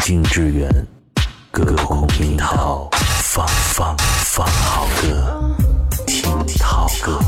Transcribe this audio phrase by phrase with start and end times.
[0.00, 0.68] 静致远，
[1.52, 2.88] 隔空听涛，
[3.22, 5.54] 放放放好歌，
[6.06, 7.20] 听涛歌。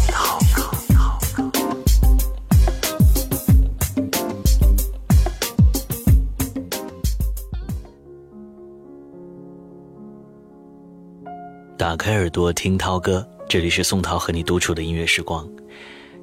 [11.76, 15.46] 打开耳朵听涛歌，这里是宋涛和你独处的音乐时光。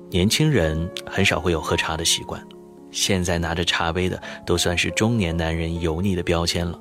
[0.09, 2.41] 年轻人很少会有喝茶的习惯。
[2.92, 6.80] 现在拿着茶杯的都算是中年男人油腻的标签了，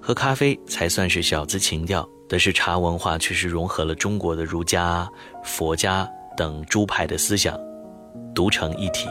[0.00, 2.08] 喝咖啡才算是小资情调。
[2.28, 5.08] 但是茶文化却是融合了中国的儒家、
[5.42, 7.58] 佛家等诸派的思想，
[8.32, 9.08] 独成一体。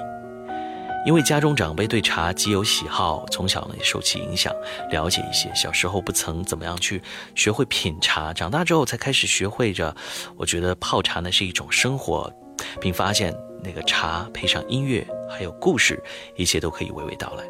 [1.06, 4.54] 因为家中长辈对茶极有喜好，从小呢也受其影响，
[4.90, 5.54] 了解一些。
[5.54, 7.02] 小时候不曾怎么样去
[7.36, 9.94] 学会品茶，长大之后才开始学会着。
[10.38, 12.32] 我觉得泡茶呢是一种生活，
[12.80, 13.36] 并发现。
[13.62, 16.02] 那个茶配上音乐，还有故事，
[16.36, 17.44] 一切都可以娓娓道来。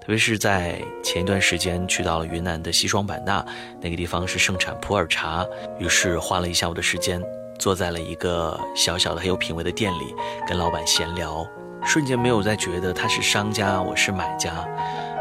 [0.00, 3.44] 特别是在前一段时间去到了云南的西双版纳，
[3.80, 5.46] 那个地方是盛产普洱茶，
[5.78, 7.22] 于是花了一下午的时间，
[7.58, 10.14] 坐在了一个小小的很有品味的店里，
[10.48, 11.46] 跟老板闲聊，
[11.84, 14.66] 瞬间没有再觉得他是商家，我是买家，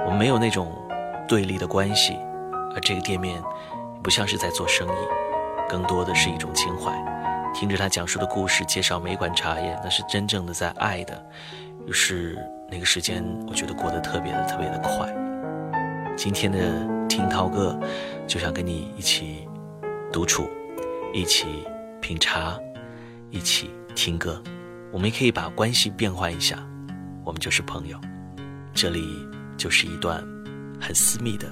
[0.05, 0.71] 我们没有那种
[1.27, 2.17] 对立的关系，
[2.73, 3.43] 而这个店面
[4.01, 6.91] 不像是在做生意，更多的是一种情怀。
[7.53, 11.21] 听着他讲述的故事，介绍每款茶叶，那是真正的在爱的。
[11.89, 12.37] 于是
[12.69, 15.11] 那个时间，我觉得过得特别的特别的快。
[16.15, 16.57] 今天的
[17.07, 17.75] 听涛哥，
[18.27, 19.47] 就想跟你一起
[20.13, 20.47] 独处，
[21.11, 21.47] 一起
[21.99, 22.55] 品茶，
[23.31, 24.39] 一起听歌。
[24.91, 26.63] 我们也可以把关系变换一下，
[27.25, 27.99] 我们就是朋友。
[28.71, 30.23] 这里就是一段
[30.79, 31.47] 很私密的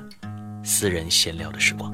[0.64, 1.92] 私人闲聊的时光。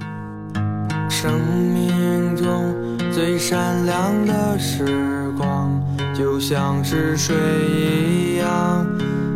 [1.10, 1.40] 生
[1.74, 2.92] 命中。
[3.14, 5.80] 最闪亮的时光，
[6.16, 7.36] 就像是水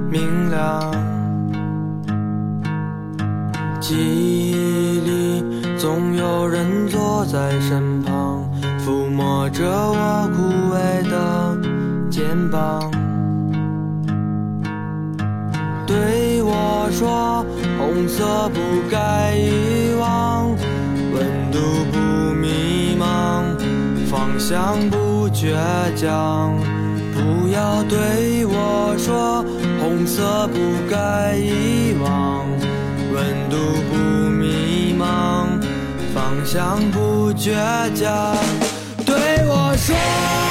[0.09, 0.91] 明亮。
[3.79, 5.43] 记忆里
[5.77, 10.43] 总有人坐在身旁，抚摸着我枯
[10.73, 11.57] 萎的
[12.09, 12.91] 肩膀，
[15.85, 17.45] 对我说
[17.79, 18.59] ：“红色不
[18.89, 20.49] 该遗忘，
[21.13, 21.59] 温度
[21.91, 21.97] 不
[22.35, 23.43] 迷茫。”
[24.09, 25.53] 方向不倔
[25.95, 26.53] 强，
[27.17, 29.43] 不要对我说
[29.81, 32.45] 红色不该遗忘，
[33.11, 33.57] 温度
[33.89, 35.59] 不迷茫，
[36.13, 37.55] 方向不倔
[37.95, 38.35] 强，
[39.03, 39.15] 对
[39.47, 40.46] 我说。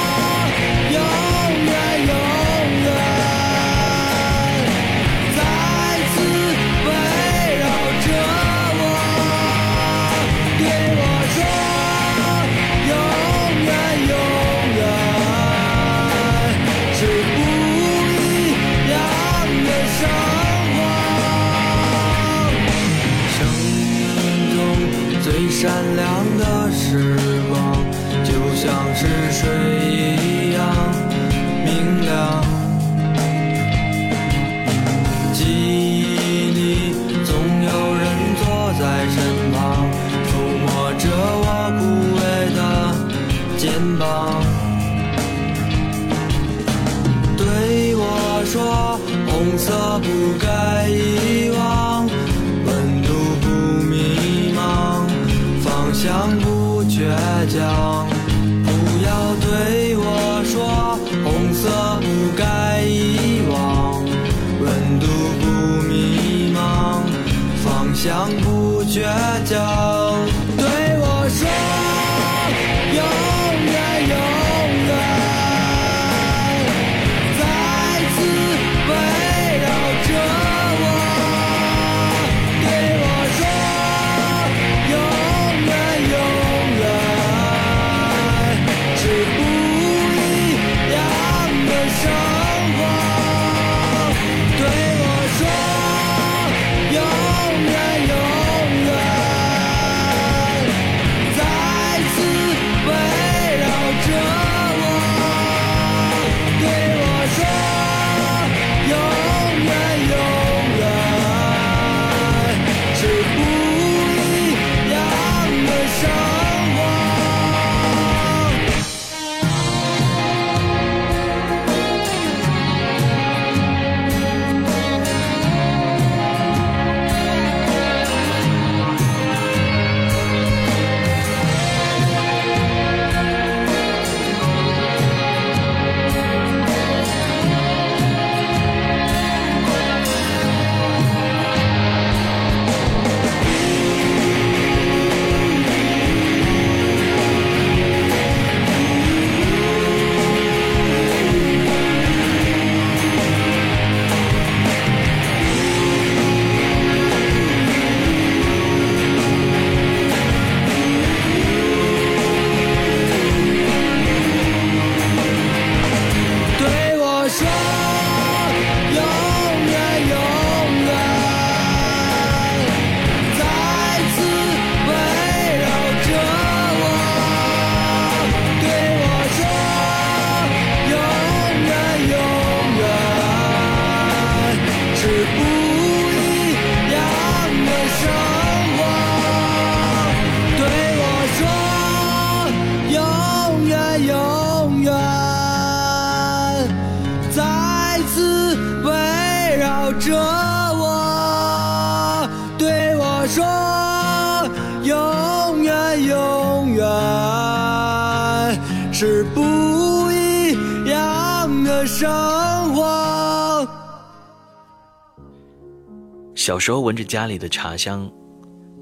[216.67, 218.11] 时候闻着家里的茶香，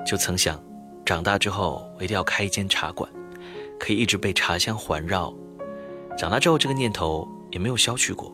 [0.04, 0.60] 就曾想，
[1.06, 3.08] 长大之后我一定要开一间茶馆，
[3.80, 5.32] 可以一直被茶香环绕。
[6.18, 8.34] 长大之后，这个念头也没有消去过。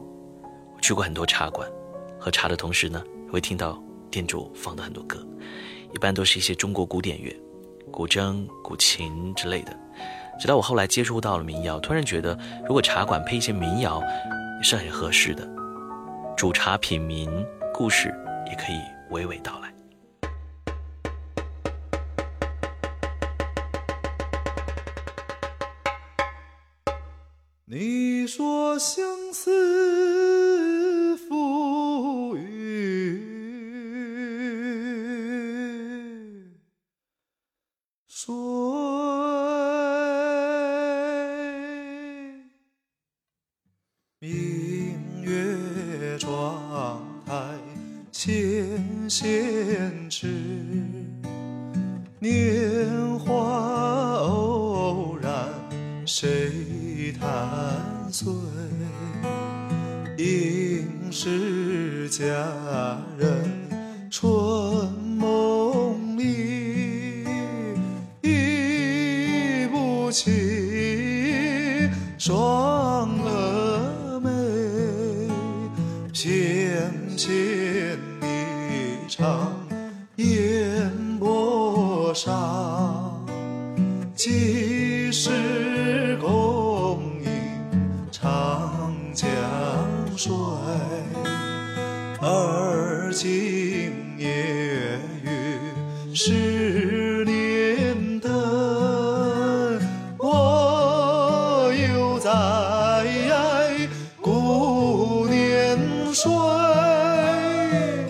[0.73, 1.69] 我去过很多茶馆，
[2.17, 3.77] 喝茶的同时呢，会听到
[4.09, 5.21] 店主放的很多歌，
[5.93, 7.37] 一般都是一些中国古典乐，
[7.91, 9.77] 古筝、古琴之类的。
[10.39, 14.01] 直到我后来接触到了民谣，突然觉得，如果茶馆配一些民谣，
[14.59, 15.45] 也是很合适的。
[16.37, 18.15] 煮茶品茗，故事
[18.49, 18.79] 也可以
[19.11, 19.73] 娓娓道来。
[27.65, 30.00] 你说相思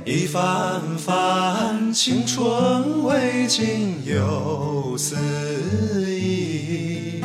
[0.04, 5.16] 一番番青春未尽又思
[6.10, 7.22] 忆，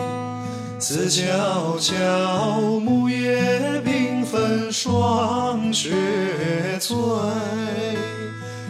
[0.78, 5.90] 思悄悄木叶缤纷霜雪
[6.78, 6.94] 催。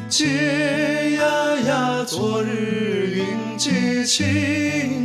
[0.08, 4.95] 嗟呀呀，昨日云髻青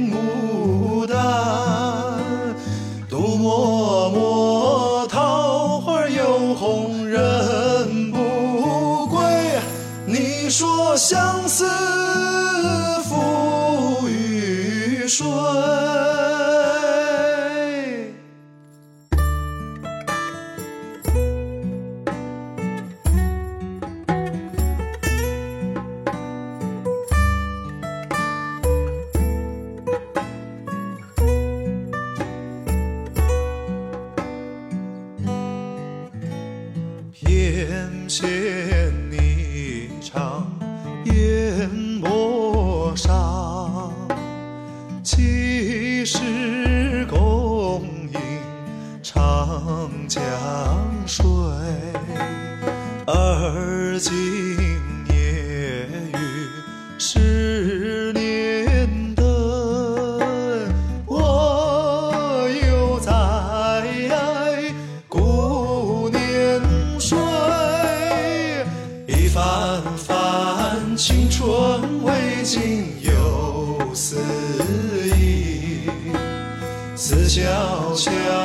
[78.02, 78.41] 悄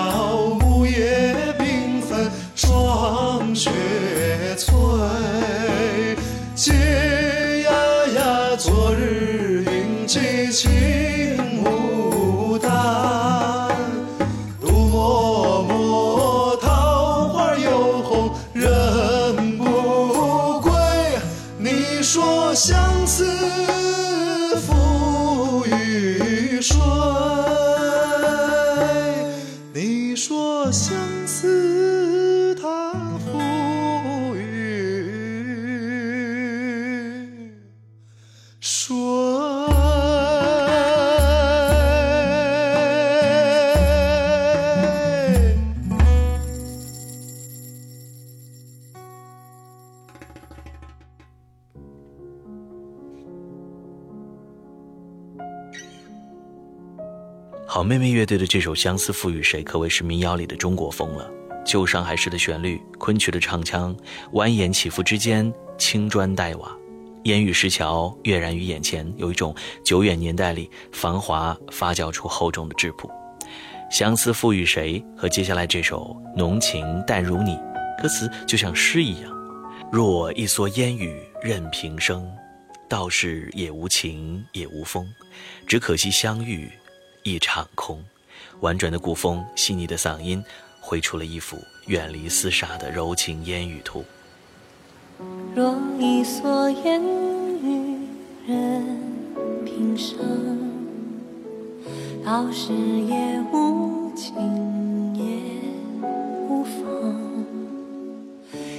[58.26, 61.30] 乐队的这首《相思赋予谁》可谓是民谣里的中国风了。
[61.64, 63.96] 旧上海式的旋律，昆曲的唱腔，
[64.32, 66.76] 蜿蜒起伏之间，青砖黛瓦，
[67.22, 69.54] 烟雨石桥跃然于眼前，有一种
[69.84, 73.08] 久远年代里繁华发酵出厚重的质朴。
[73.92, 75.00] 相思赋予谁？
[75.16, 77.56] 和接下来这首浓情淡如你，
[78.02, 79.32] 歌词就像诗一样。
[79.92, 82.28] 若一蓑烟雨任平生，
[82.88, 85.06] 道是也无情也无风，
[85.64, 86.68] 只可惜相遇
[87.22, 88.04] 一场空。
[88.60, 90.42] 婉转的古风，细腻的嗓音，
[90.80, 94.02] 绘出了一幅远离厮杀的柔情烟雨图。
[95.54, 97.02] 若一蓑烟
[97.62, 98.08] 雨
[98.46, 98.84] 任
[99.64, 100.16] 平生，
[102.24, 104.34] 道是也无情
[105.14, 105.22] 也
[106.48, 107.46] 无风，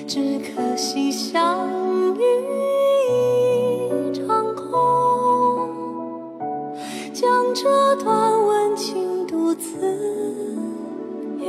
[0.07, 1.67] 只可惜相
[2.15, 2.21] 遇
[3.09, 5.69] 一场空，
[7.13, 9.16] 将这段温情。
[9.57, 9.79] 自
[11.39, 11.47] 由。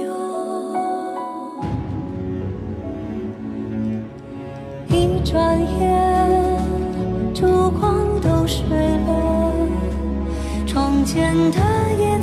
[4.88, 5.87] 一转眼，
[7.35, 9.53] 烛光都睡了，
[10.67, 11.59] 窗前的
[11.99, 12.18] 夜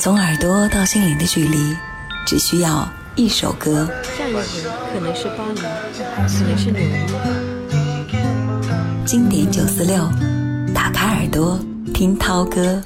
[0.00, 1.76] 从耳朵到心灵的距离，
[2.26, 3.86] 只需要一首歌。
[4.16, 4.40] 下一回
[4.94, 7.06] 可能是巴黎，可能是纽约。
[9.04, 10.08] 经典九四六，
[10.74, 11.60] 打开耳朵
[11.92, 12.82] 听涛歌。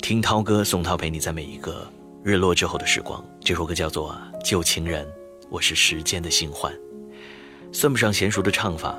[0.00, 1.86] 听涛歌，宋涛陪你在每一个
[2.22, 3.22] 日落之后的时光。
[3.40, 5.04] 这首歌叫做《旧情人》，
[5.50, 6.72] 我是时间的新欢，
[7.72, 8.98] 算不上娴熟的唱法，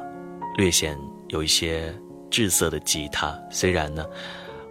[0.57, 0.97] 略显
[1.29, 1.93] 有一些
[2.29, 3.37] 滞涩的吉他。
[3.49, 4.05] 虽然呢，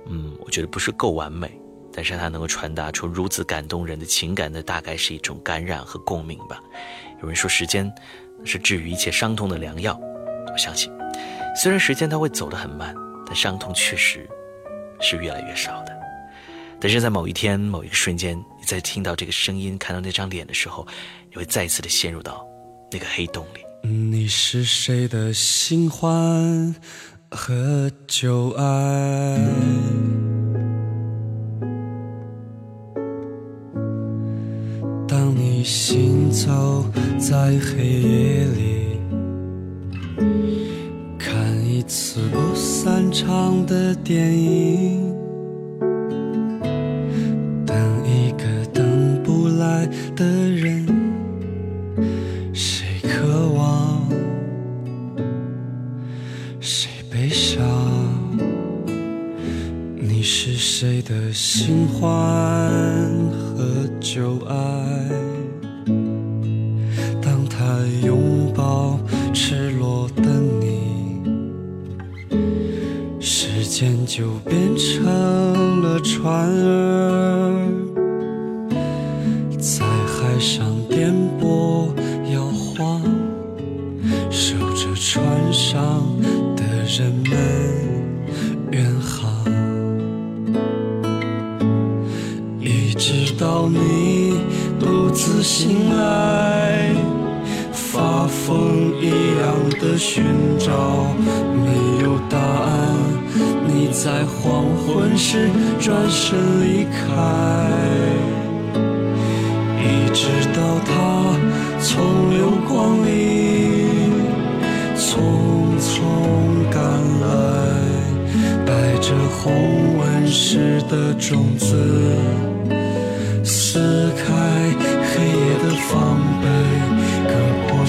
[0.06, 1.50] 嗯，我觉得不是够完美，
[1.92, 6.62] 但是它能够传达出如此感动人的情感的，大概是一种感染和共鸣吧。
[7.20, 7.92] 有人说，时间
[8.44, 9.98] 是治愈一切伤痛的良药，
[10.52, 10.92] 我相信。
[11.56, 12.94] 虽然时间它会走得很慢，
[13.26, 14.28] 但伤痛确实
[15.00, 15.98] 是越来越少的。
[16.80, 20.86] 但是在某一天、某一个瞬间，你在听到这个声音、看到那张脸的时候，
[21.28, 22.46] 你会再次的陷入到
[22.92, 23.67] 那个黑洞里。
[23.82, 26.74] 你是谁的新欢
[27.30, 29.38] 和旧爱？
[35.06, 36.84] 当你行走
[37.18, 39.00] 在黑夜里，
[41.18, 41.34] 看
[41.66, 45.14] 一次不散场的电影，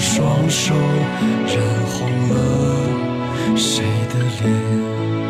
[0.00, 0.74] 双手，
[1.46, 2.34] 染红了
[3.54, 5.29] 谁的脸？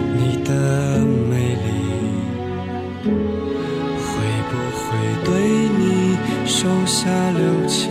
[6.61, 7.89] 手下留情？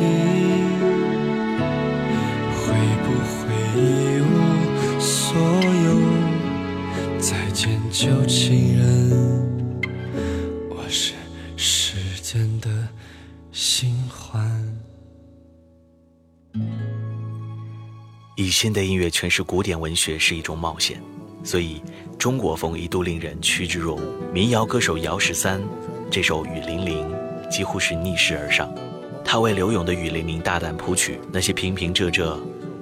[2.54, 7.18] 会不会一无所有？
[7.18, 9.10] 再见，旧情人。
[10.68, 11.14] 我是
[11.56, 12.70] 时间的
[13.50, 14.48] 新欢。
[18.36, 21.02] 以现代音乐诠释古典文学是一种冒险，
[21.42, 21.82] 所以
[22.16, 24.04] 中国风一度令人趋之若鹜。
[24.32, 25.60] 民谣歌手姚十三
[26.08, 27.04] 这首《雨霖铃》
[27.50, 28.72] 几乎是逆势而上，
[29.24, 32.36] 他为刘勇的《雨霖铃》大胆谱曲，那些平平仄仄、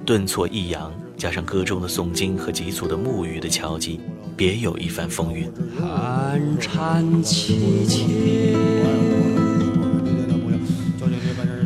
[0.05, 3.99] 顿挫抑扬，加上歌中的诵经和急促的木鱼的敲击，
[4.37, 5.51] 别有一番风韵。
[5.77, 8.55] 寒蝉凄切，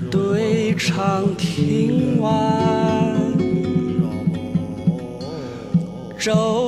[0.10, 3.16] 对唱听完，
[6.18, 6.62] 骤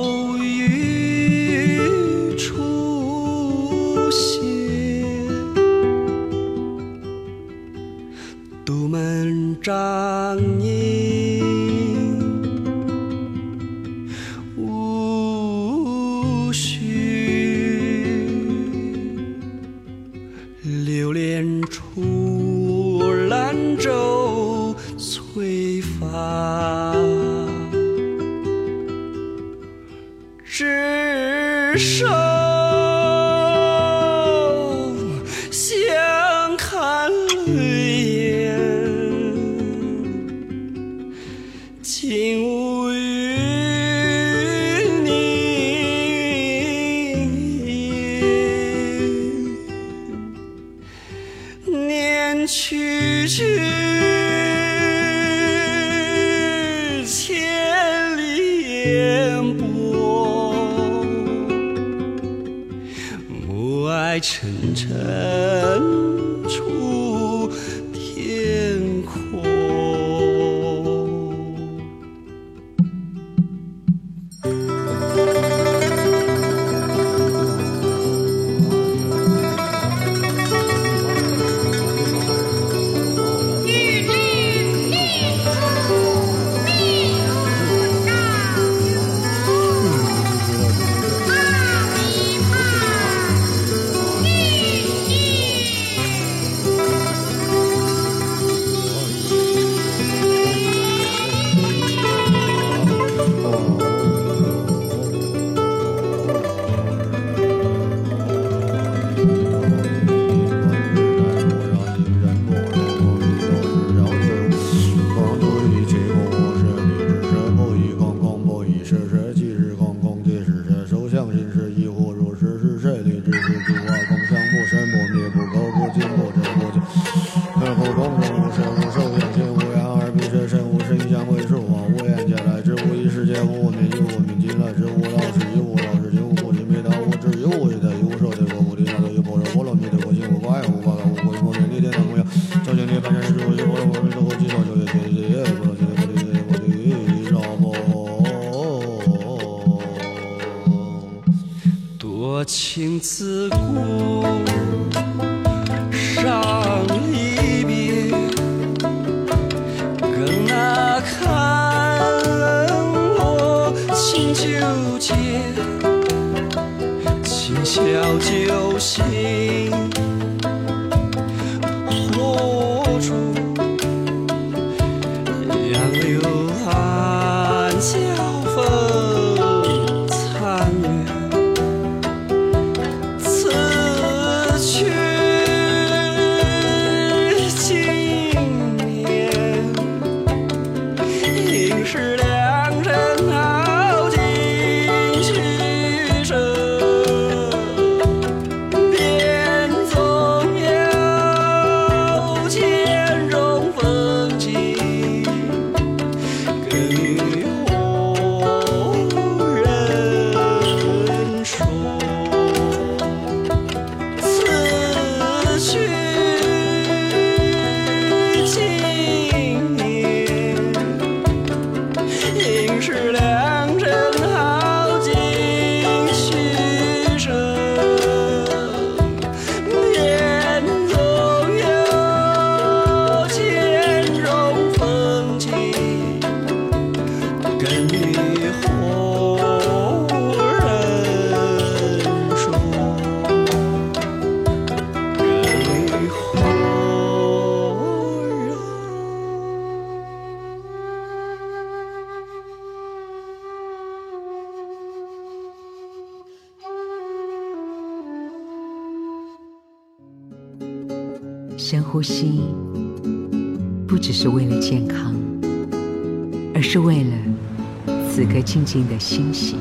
[269.06, 269.54] 欣喜。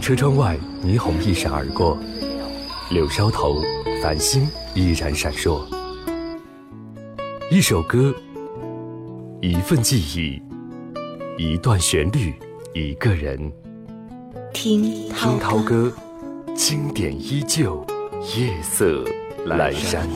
[0.00, 1.96] 车窗外，霓虹一闪而过，
[2.90, 3.62] 柳梢头，
[4.02, 5.62] 繁星依然闪烁。
[7.52, 8.12] 一首歌，
[9.40, 10.42] 一份记忆，
[11.38, 12.34] 一段旋律，
[12.74, 13.38] 一个人。
[14.52, 15.92] 听听涛歌，
[16.52, 17.86] 经典依旧，
[18.36, 19.04] 夜色
[19.46, 20.08] 阑珊。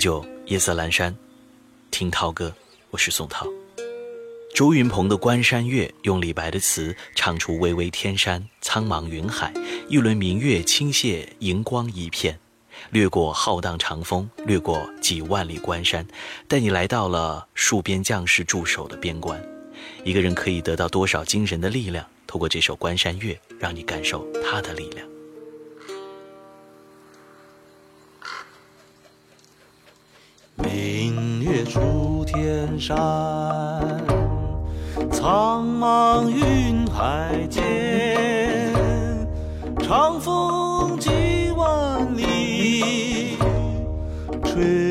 [0.00, 1.14] 经典依旧，夜色阑珊，
[1.90, 2.54] 听涛歌，
[2.90, 3.46] 我是宋涛。
[4.54, 9.52] 朱云鹏的《关山月》用李白的词唱出巍巍天山、苍茫云海，
[9.88, 12.38] 一轮明月倾泻，银光一片，
[12.90, 16.06] 掠过浩荡长风，掠过几万里关山，
[16.48, 19.38] 带你来到了戍边将士驻守的边关。
[20.02, 22.06] 一个人可以得到多少精神的力量？
[22.26, 25.09] 透过这首《关山月》，让你感受他的力量。
[30.62, 32.96] 明月出天山，
[35.10, 37.62] 苍茫云海间，
[39.78, 41.10] 长风几
[41.56, 43.36] 万里，
[44.44, 44.89] 吹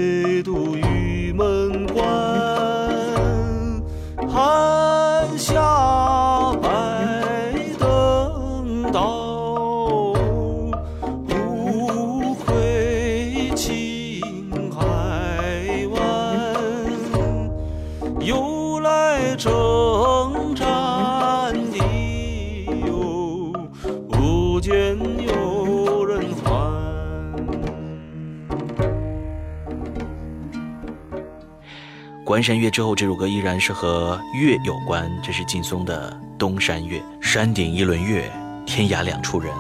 [32.39, 36.97] 关山月》之后，这首歌依然是和月有关，这是劲松的《东山月》。
[37.19, 38.31] 山顶一轮月，
[38.65, 39.51] 天涯两处人。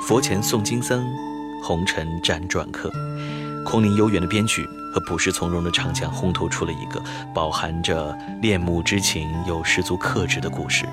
[0.00, 1.04] 佛前诵经僧，
[1.62, 2.90] 红尘辗转客。
[3.66, 7.02] 空灵悠远的编曲和朴实从容的唱腔，烘托出了一个
[7.34, 10.86] 饱含着恋慕之情又十足克制的故事。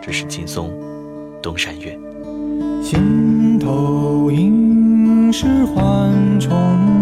[0.00, 0.70] 这是劲松
[1.42, 2.00] 《东山月》。
[2.82, 6.50] 心头应是幻重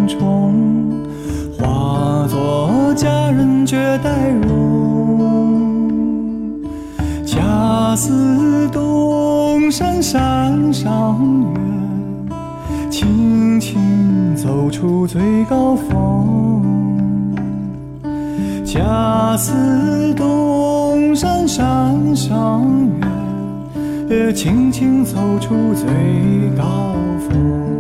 [0.08, 1.06] 重，
[1.56, 5.50] 化作佳人绝代容。
[7.26, 11.18] 恰似东山山上
[11.52, 16.62] 月，轻轻走出最高峰。
[18.64, 22.64] 恰似东山山上
[24.08, 24.32] 月。
[24.32, 25.88] 轻轻走出最
[26.56, 26.94] 高
[27.28, 27.75] 峰。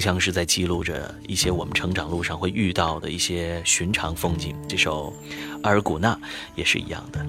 [0.00, 4.56] 像是在记录着一些我们成长路上会遇到的一些寻常风景。
[4.66, 5.12] 这首
[5.62, 6.14] 《阿尔古纳》
[6.54, 7.24] 也是一样的，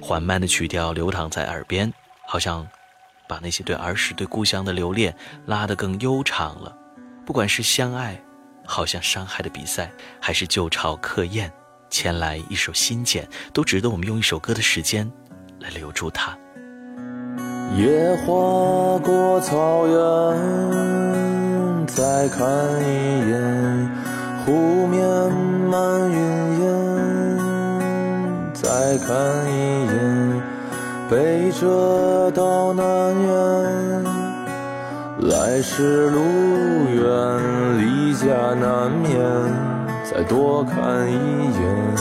[0.00, 1.92] 缓慢的曲调流淌在耳边，
[2.26, 2.66] 好像
[3.28, 5.14] 把那些对儿时、对故乡的留恋
[5.46, 6.74] 拉得更悠长了。
[7.26, 8.20] 不管是相爱，
[8.64, 11.52] 好像伤害的比赛，还是旧巢客宴，
[11.90, 15.10] 牵来一首新剪，都值得我们用一首歌的时间
[15.60, 16.36] 来留住它。
[17.76, 19.94] 野花过草原，
[21.86, 22.44] 再看
[22.82, 23.90] 一眼
[24.44, 25.02] 湖面
[25.70, 26.18] 满云
[26.60, 26.66] 烟，
[28.52, 29.14] 再看
[29.46, 30.42] 一眼
[31.10, 32.84] 北辙到南
[33.26, 34.04] 辕，
[35.28, 36.20] 来时路
[36.90, 37.04] 远，
[37.78, 39.20] 离家难免，
[40.10, 41.14] 再多看一
[41.52, 41.96] 眼。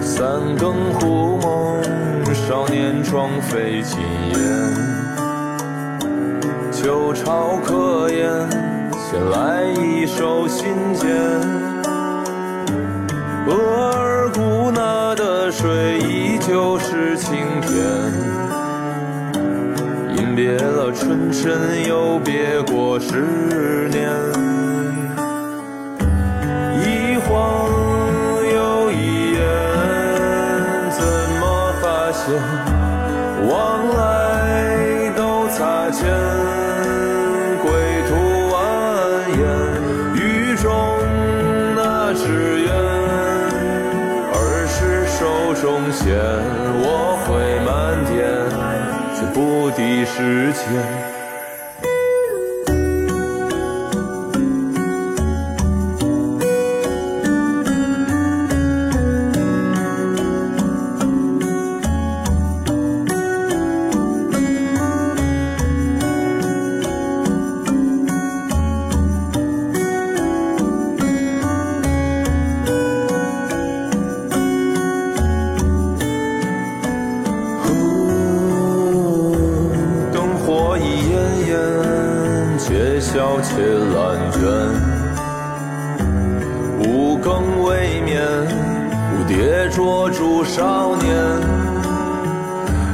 [0.00, 1.82] 三更忽梦，
[2.34, 5.03] 少年窗飞尽烟。
[6.84, 8.28] 旧巢客宴，
[8.92, 11.08] 衔来一首新笺。
[13.48, 17.72] 额尔古纳的水依旧是清甜，
[20.18, 24.53] 饮别了春深，又别过十年。
[50.04, 51.03] 时间。
[83.14, 84.42] 且笑且懒倦。
[86.80, 88.20] 五更未眠，
[89.08, 91.14] 蝴蝶捉住少年。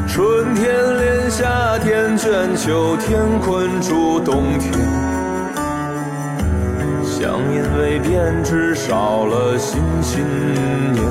[0.07, 4.71] 春天连夏天卷，秋天困住冬天。
[7.03, 10.23] 想因为变只少了新信
[10.93, 11.03] 念，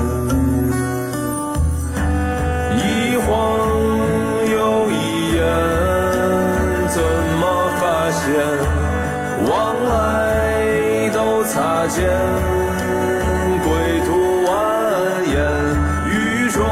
[11.52, 12.06] 擦肩，
[13.64, 13.68] 归
[14.06, 14.08] 途
[14.46, 14.48] 蜿
[15.26, 15.34] 蜒，
[16.06, 16.62] 雨中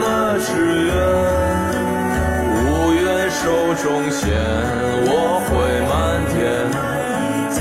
[0.00, 0.04] 的
[0.40, 0.48] 纸
[0.86, 0.96] 鸢，
[2.54, 2.56] 无
[2.94, 3.44] 缘手
[3.84, 4.32] 中线，
[5.04, 5.12] 我
[5.44, 5.52] 会
[5.84, 5.92] 漫
[6.32, 6.34] 天
[7.50, 7.60] 再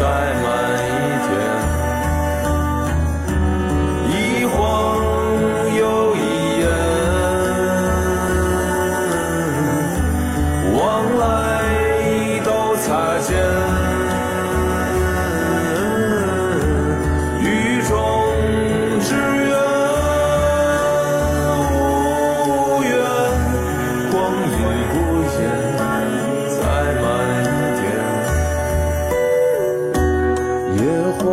[30.78, 30.86] 点。
[30.86, 31.24] 野花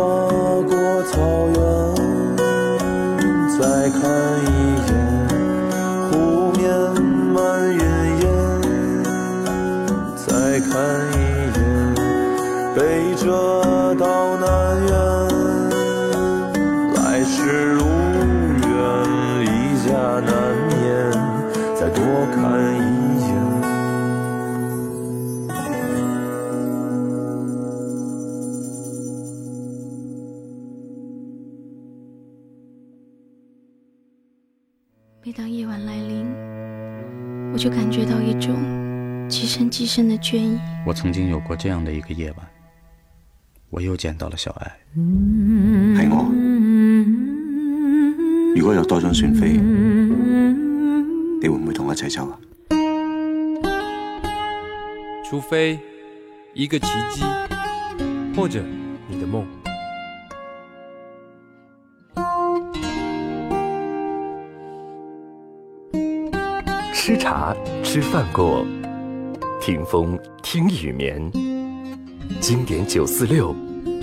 [0.63, 1.19] 过草
[1.49, 1.57] 原，
[3.59, 4.01] 再看
[4.45, 4.47] 一
[4.87, 4.91] 眼，
[39.73, 40.59] 极深的倦意。
[40.85, 42.47] 我曾经有过这样的一个夜晚，
[43.71, 44.71] 我又见到了小爱。
[44.95, 46.31] 係我。
[48.55, 49.49] 如果有多張船飛，
[51.41, 52.37] 你會唔會同我一齊走啊？
[55.25, 55.79] 除非
[56.53, 57.23] 一个奇迹，
[58.35, 58.63] 或者
[59.07, 59.43] 你的梦。
[66.93, 68.63] 吃茶吃饭过，
[69.65, 71.31] 听风听雨眠。
[72.41, 73.55] 经典九四六，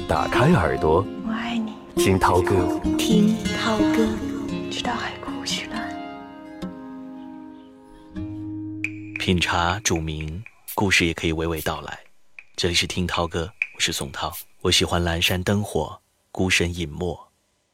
[0.08, 2.80] 打开耳朵，我爱你，听涛哥。
[2.96, 4.08] 听涛歌，
[4.70, 5.86] 直到海枯石烂。
[9.18, 10.42] 品茶煮茗，
[10.74, 11.98] 故事也可以娓娓道来。
[12.56, 14.32] 这里是听涛哥，我是宋涛。
[14.62, 16.00] 我喜欢阑珊灯火，
[16.32, 17.14] 孤身隐没；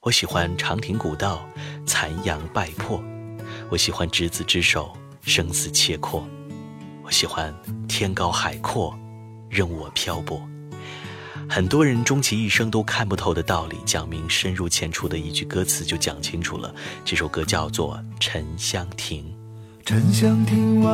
[0.00, 1.48] 我喜欢长亭古道，
[1.86, 3.00] 残阳败破；
[3.70, 6.24] 我喜欢执子之手，生死契阔；
[7.06, 7.54] 我喜欢
[7.86, 8.92] 天高海阔，
[9.48, 10.42] 任我漂泊。
[11.48, 16.74] 很多人终其一生都看不透的道理，讲明深入浅出的一句歌词就讲清楚了。
[17.04, 19.22] 这首歌叫做《沉香亭》。
[19.84, 20.90] 沉香亭外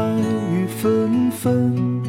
[0.50, 2.02] 雨纷纷，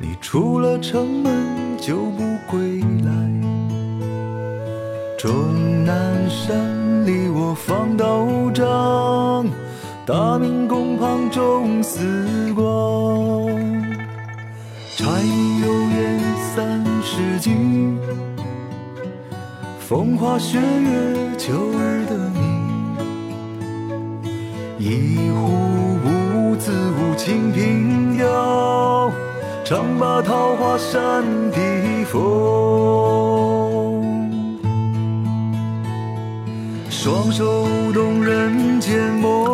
[0.00, 3.12] 你出了城门就不归来。
[5.18, 9.46] 终南山里我放刀杖，
[10.06, 11.98] 大明宫旁种丝
[12.54, 12.62] 瓜。
[14.96, 16.20] 柴米油盐
[16.54, 17.98] 三十斤，
[19.80, 22.38] 风花雪月秋日的你。
[24.78, 29.10] 一壶无字无清平调，
[29.64, 31.58] 唱罢桃花扇的
[32.04, 32.22] 风。
[36.88, 39.44] 双手舞动人间梦，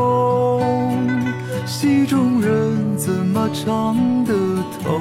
[1.72, 3.96] 戏中人怎么唱
[4.26, 4.34] 得
[4.84, 5.00] 透？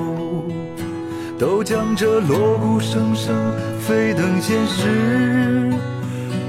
[1.38, 3.36] 都将这锣鼓声声
[3.82, 5.70] 飞等现实。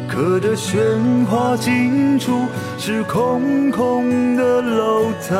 [0.08, 2.46] 可这喧哗尽处
[2.78, 5.34] 是空空的楼台，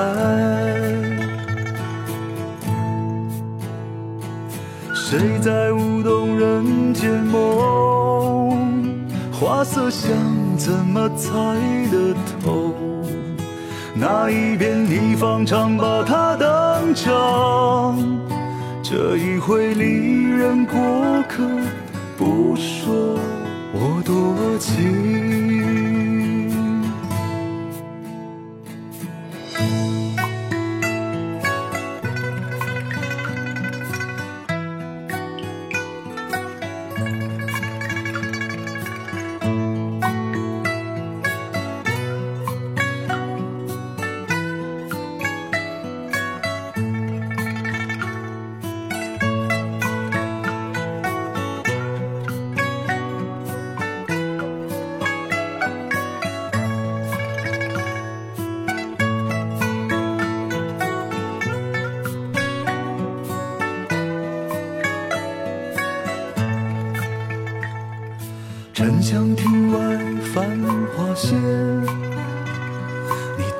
[4.92, 8.58] 谁在舞动人间梦？
[9.30, 10.10] 花色香
[10.58, 11.30] 怎么猜
[11.92, 12.12] 得
[12.42, 12.71] 透？
[13.94, 17.98] 那一边你方唱罢他登场？
[18.82, 21.42] 这一回离人过客，
[22.16, 23.18] 不说。
[23.74, 25.61] 我多情。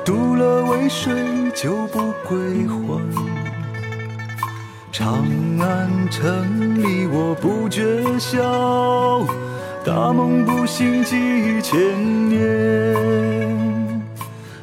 [0.05, 1.13] 渡了渭水
[1.55, 3.01] 就不归还。
[4.91, 5.25] 长
[5.59, 7.83] 安城里我不觉
[8.19, 9.25] 晓，
[9.83, 12.39] 大梦不醒几千年。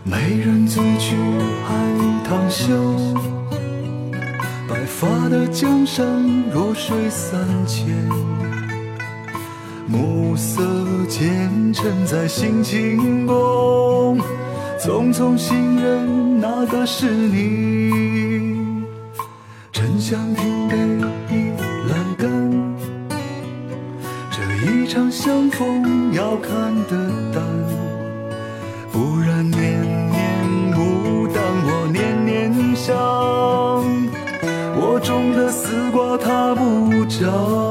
[0.04, 1.16] 美人醉去
[1.66, 1.74] 海
[2.28, 2.74] 棠羞，
[4.68, 6.06] 白发的江山
[6.52, 7.86] 弱水三千。
[9.86, 10.62] 暮色
[11.08, 14.18] 渐沉在心情中，
[14.80, 18.82] 匆匆行人哪个是你？
[19.70, 20.76] 沉香亭北
[21.28, 21.52] 倚
[21.90, 22.26] 栏杆，
[24.30, 26.96] 这一场相逢要看得
[27.30, 27.42] 淡，
[28.90, 32.96] 不然年年牡丹我年年想，
[34.80, 37.69] 我种的丝瓜它不长。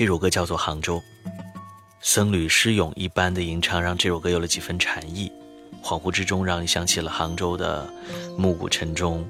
[0.00, 0.96] 这首歌叫做《杭州》，
[2.00, 5.30] 僧侣诗咏一般的吟唱，让这首歌有了几分禅意。
[5.82, 7.86] 恍惚之中，让你想起了杭州的
[8.34, 9.22] 暮鼓晨钟。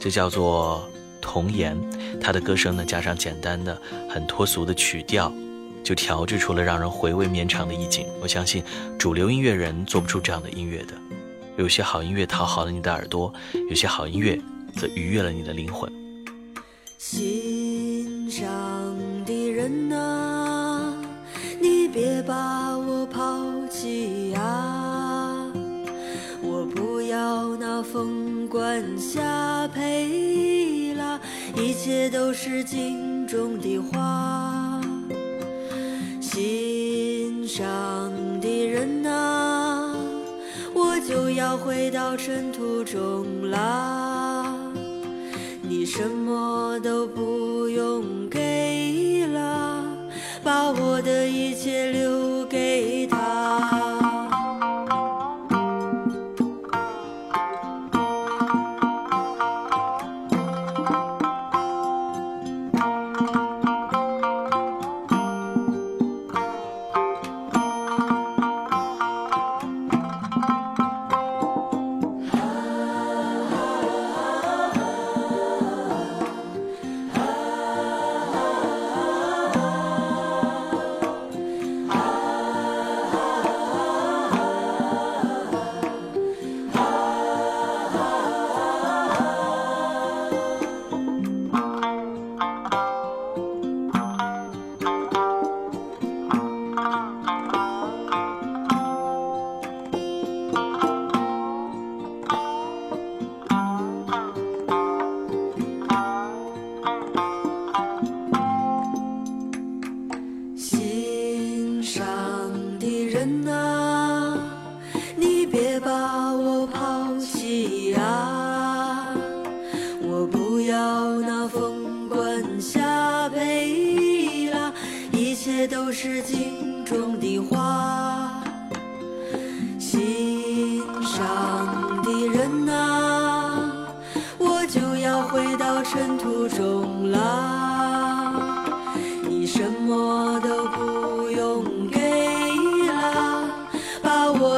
[0.00, 0.88] 这叫做
[1.20, 1.76] 童言，
[2.20, 3.76] 他的歌声呢，加上简单的、
[4.08, 5.32] 很脱俗的曲调，
[5.82, 8.06] 就调制出了让人回味绵长的意境。
[8.20, 8.62] 我相信，
[8.96, 10.94] 主流音乐人做不出这样的音乐的。
[11.56, 13.34] 有些好音乐讨好了你的耳朵，
[13.68, 14.40] 有些好音乐
[14.76, 15.92] 则愉悦了你的灵魂。
[28.82, 31.20] 凤冠霞帔啦，
[31.56, 34.80] 一切都是镜中的花。
[36.20, 37.62] 心上
[38.40, 39.94] 的人呐，
[40.74, 44.52] 我就要回到尘土中啦。
[45.62, 49.84] 你什么都不用给了，
[50.42, 52.21] 把我的一切留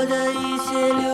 [0.06, 1.13] 的一些流。